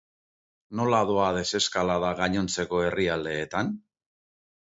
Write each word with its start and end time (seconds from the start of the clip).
Nola 0.77 1.01
doa 1.09 1.27
deseskalada 1.35 2.09
gainontzeko 2.21 2.81
herrialdeetan? 2.87 3.73